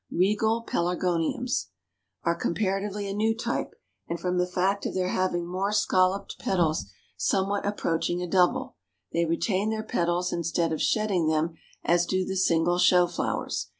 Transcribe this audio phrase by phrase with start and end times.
[0.11, 1.67] REGAL PELARGONIUMS
[2.23, 3.75] Are comparatively a new type,
[4.09, 6.85] and from the fact of their having more scalloped petals,
[7.17, 8.77] somewhat approaching a double;
[9.13, 11.53] they retain their petals instead of shedding them
[11.83, 13.69] as do the single show flowers.